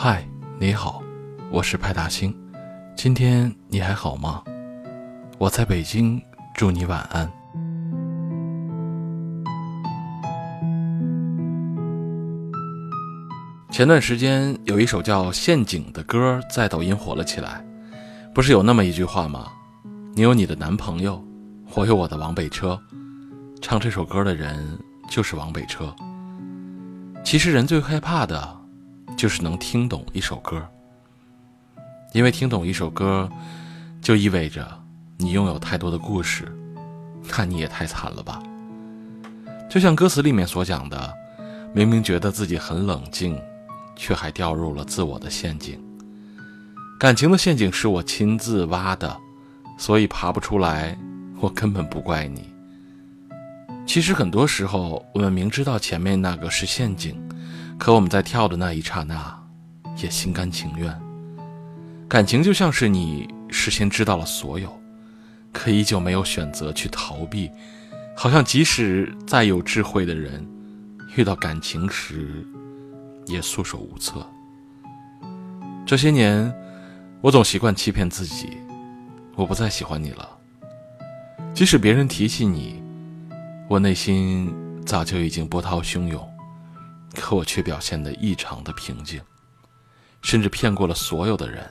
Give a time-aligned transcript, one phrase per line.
[0.00, 0.24] 嗨，
[0.60, 1.02] 你好，
[1.50, 2.32] 我是派大星，
[2.94, 4.44] 今天你还好吗？
[5.38, 6.22] 我在北京，
[6.54, 7.28] 祝你晚安。
[13.72, 17.66] 前段时间有一首叫《陷阱》的歌在抖音火了起来，
[18.32, 19.48] 不是有那么一句话吗？
[20.14, 21.20] 你有你的男朋友，
[21.74, 22.80] 我有我的王北车。
[23.60, 24.78] 唱这首歌的人
[25.10, 25.92] 就是王北车。
[27.24, 28.57] 其实人最害怕的。
[29.18, 30.64] 就是能听懂一首歌，
[32.12, 33.28] 因为听懂一首歌，
[34.00, 34.64] 就意味着
[35.16, 36.46] 你拥有太多的故事，
[37.36, 38.40] 那你也太惨了吧。
[39.68, 41.12] 就像歌词里面所讲的，
[41.74, 43.36] 明明觉得自己很冷静，
[43.96, 45.76] 却还掉入了自我的陷阱。
[46.96, 49.16] 感情的陷阱是我亲自挖的，
[49.76, 50.96] 所以爬不出来，
[51.40, 52.48] 我根本不怪你。
[53.84, 57.20] 其实很多时候，我们明知道前面那个是陷阱。
[57.78, 59.40] 可我们在跳的那一刹那，
[60.02, 60.92] 也心甘情愿。
[62.08, 64.76] 感情就像是你事先知道了所有，
[65.52, 67.50] 可依旧没有选择去逃避，
[68.16, 70.46] 好像即使再有智慧的人，
[71.16, 72.44] 遇到感情时，
[73.26, 74.26] 也束手无策。
[75.86, 76.52] 这些年，
[77.20, 78.58] 我总习惯欺骗自己，
[79.36, 80.28] 我不再喜欢你了。
[81.54, 82.82] 即使别人提起你，
[83.68, 84.52] 我内心
[84.84, 86.27] 早就已经波涛汹涌。
[87.18, 89.20] 可我却表现得异常的平静，
[90.22, 91.68] 甚至骗过了所有的人。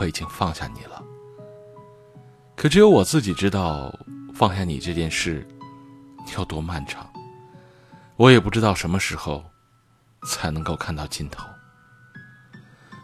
[0.00, 1.02] 我已经放下你了，
[2.56, 3.96] 可只有我自己知道
[4.34, 5.46] 放下你这件事
[6.36, 7.10] 有多漫长。
[8.16, 9.44] 我也不知道什么时候
[10.26, 11.46] 才能够看到尽头。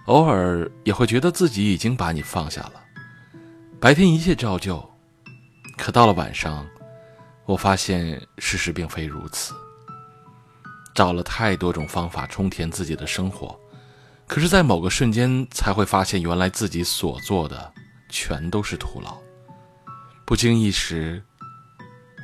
[0.06, 2.84] 偶尔也会觉得自己已经把你放下了，
[3.80, 4.84] 白天一切照旧。
[5.78, 6.66] 可到了晚上，
[7.46, 9.54] 我发现事实并非如此。
[10.94, 13.58] 找了太多种方法充填自己的生活，
[14.28, 17.72] 可是，在某个瞬间才会发现，原来自己所做的
[18.08, 19.16] 全都是徒劳。
[20.24, 21.22] 不经意时，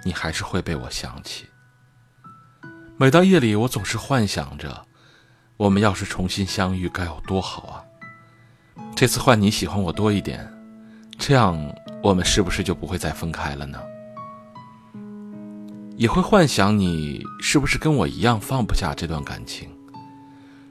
[0.04, 1.46] 你还是会被我想起。
[2.96, 4.86] 每到夜里，我总是幻想着，
[5.56, 7.84] 我们要是重新相遇，该有多好啊！
[8.94, 10.50] 这次换你喜欢我多一点，
[11.18, 11.58] 这样
[12.02, 13.82] 我们是不是就不会再分开了呢？
[16.00, 19.68] 也会幻想你是不是跟我一样放不下这段感情？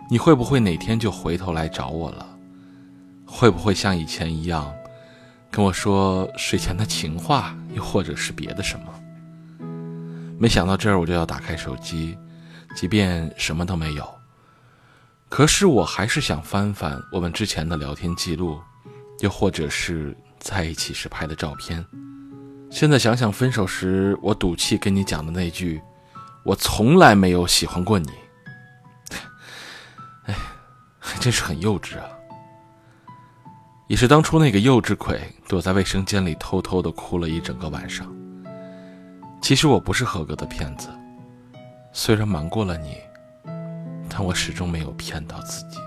[0.10, 2.28] 你会不会哪天就回头来找我了？
[3.28, 4.74] 会不会像以前一样
[5.52, 9.68] 跟我说睡前的情话，又或者是别的什么？
[10.40, 12.18] 没想到这儿我就要打开手机，
[12.76, 14.12] 即便什么都没有，
[15.30, 18.60] 可是我还是想翻翻我们之前的聊天记录，
[19.20, 21.86] 又或者是在一起时拍的照片。
[22.72, 25.82] 现在想想，分手时我赌气跟你讲的那句
[26.46, 28.10] “我从来没有喜欢过你”，
[30.26, 30.36] 哎，
[31.00, 32.06] 还真是很幼稚啊！
[33.88, 38.08] 也是当初那个幼稚鬼，躲在卫生间里偷偷的哭了一整个晚上。
[39.42, 40.90] 其实我不是合格的骗子，
[41.92, 42.98] 虽然瞒过了你，
[44.08, 45.80] 但我始终没有骗到自己。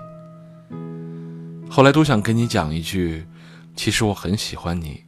[1.71, 3.25] 后来都想跟你讲一句，
[3.75, 5.03] 其实我很喜欢你。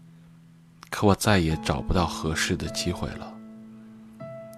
[0.95, 3.29] 可我再也找不到合适的机会了。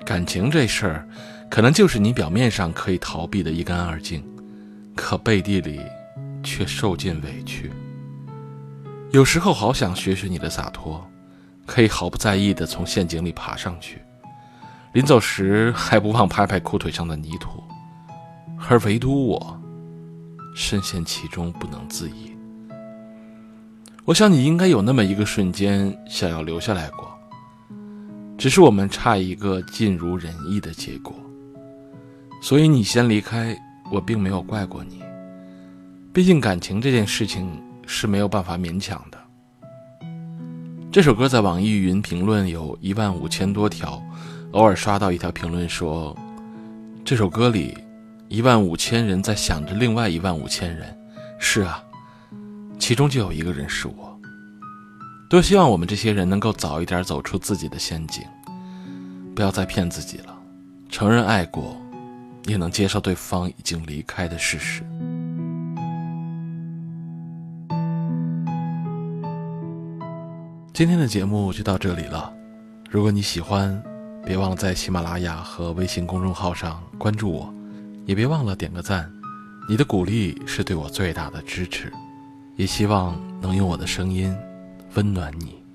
[0.06, 1.08] 感情这事儿，
[1.50, 4.24] 可能就是你表面上可以逃避的一干二净，
[4.96, 5.82] 可背地里
[6.44, 7.72] 却受尽委屈。
[9.10, 11.04] 有时候好想学学你的洒脱，
[11.66, 14.00] 可以毫不在意地从陷阱里爬上去，
[14.94, 17.64] 临走时还不忘拍拍裤腿上的泥土，
[18.70, 19.60] 而唯独我，
[20.56, 22.37] 深陷其中不能自已。
[24.08, 27.14] 我想你应该有那么一个瞬间想要留下来过，
[28.38, 31.14] 只是我们差一个尽如人意的结果，
[32.42, 33.54] 所以你先离开，
[33.92, 35.04] 我并没有怪过你。
[36.14, 39.18] 毕竟感情这件事情是没有办法勉强的。
[40.90, 44.02] 这首歌在网易云评论有一万五千多条，
[44.52, 46.18] 偶尔刷到一条评论说，
[47.04, 47.78] 这首歌里
[48.30, 50.98] 一万五千人在想着另外一万五千人。
[51.40, 51.84] 是啊。
[52.80, 54.20] 其中就有一个人是我。
[55.30, 58.24] 多希望我们这些人能够早一点走出自己的陷阱，
[59.36, 60.34] 不要再骗自己了，
[60.90, 61.76] 承认爱过，
[62.46, 64.84] 也能接受对方已经离开的事实。
[70.74, 72.34] 今天的节目就到这里了，
[72.90, 73.84] 如果你喜欢，
[74.24, 77.54] 别忘了在喜马拉雅和微信公众号上关注我，
[78.06, 79.12] 也别忘了点个赞，
[79.68, 81.92] 你的鼓励是对我最大的支持。
[82.58, 84.36] 也希望能用我的声音
[84.96, 85.67] 温暖你。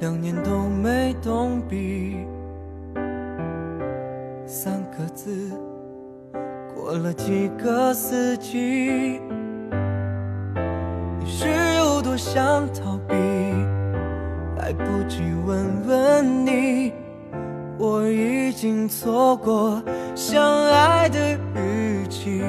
[0.00, 2.26] 两年都没动笔，
[4.46, 5.50] 三个字，
[6.74, 9.20] 过了几个四季。
[11.18, 13.14] 你是有多想逃避？
[14.56, 16.94] 来不及问问你，
[17.76, 19.82] 我已经错过
[20.14, 22.40] 相爱的日期。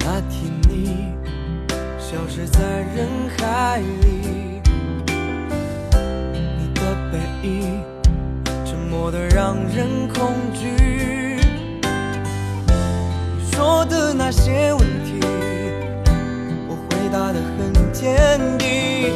[0.00, 1.14] 那天你
[1.98, 2.60] 消失在
[2.94, 3.08] 人
[3.38, 4.27] 海里，
[9.48, 11.40] 让人恐惧。
[13.38, 15.18] 你说的那些问题，
[16.68, 19.10] 我回答的很坚定。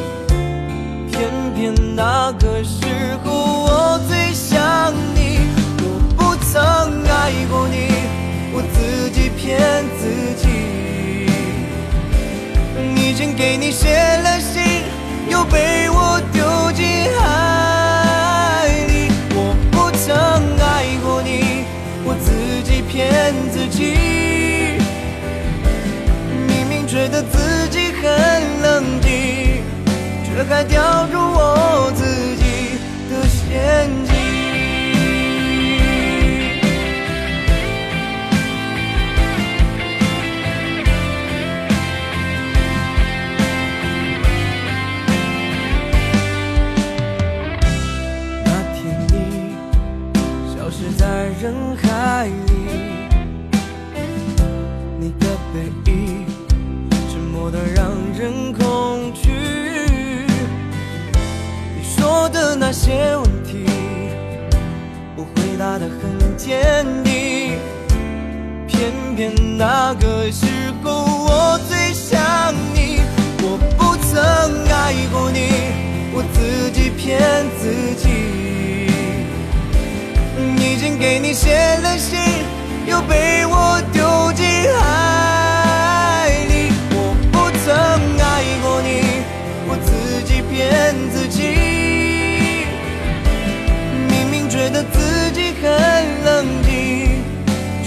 [1.11, 5.37] 偏偏那个时候我最想你，
[5.83, 5.85] 我
[6.17, 6.51] 不曾
[7.03, 7.93] 爱过你，
[8.55, 10.47] 我自己骗自己。
[12.95, 14.81] 已经给你写了信，
[15.29, 15.82] 又被
[23.33, 23.93] 骗自己。
[26.47, 29.63] 明明觉得自己很冷静，
[30.23, 31.22] 却还掉入
[58.17, 59.31] 人恐惧。
[61.75, 63.65] 你说的那些问题，
[65.15, 67.57] 我回答的很坚定。
[68.67, 70.45] 偏偏那个时
[70.83, 73.01] 候我最想你，
[73.41, 74.11] 我不曾
[74.71, 75.52] 爱过你，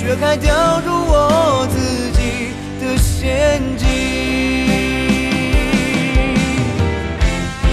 [0.07, 3.89] 却还掉入我自己的陷阱。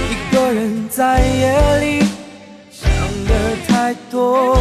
[0.10, 2.04] 一个人在夜里
[2.72, 2.90] 想
[3.28, 4.58] 的太多，